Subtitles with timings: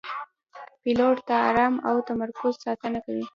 [0.81, 3.25] پیلوټ د آرام او تمرکز ساتنه کوي.